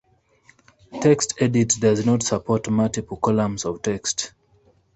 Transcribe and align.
TextEdit 0.93 1.79
does 1.79 2.07
not 2.07 2.23
support 2.23 2.67
multiple 2.71 3.17
columns 3.17 3.65
of 3.65 3.83
text. 3.83 4.33